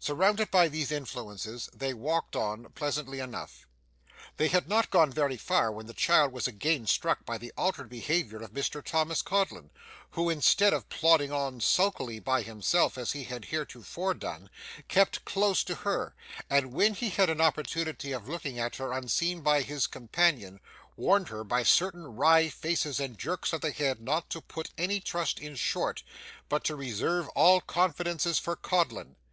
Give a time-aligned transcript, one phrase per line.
[0.00, 3.64] Surrounded by these influences, they walked on pleasantly enough.
[4.36, 7.88] They had not gone very far, when the child was again struck by the altered
[7.88, 9.70] behaviour of Mr Thomas Codlin,
[10.10, 14.50] who instead of plodding on sulkily by himself as he had heretofore done,
[14.88, 16.12] kept close to her,
[16.50, 20.58] and when he had an opportunity of looking at her unseen by his companion,
[20.96, 24.98] warned her by certain wry faces and jerks of the head not to put any
[24.98, 26.02] trust in Short,
[26.48, 29.14] but to reserve all confidences for Codlin.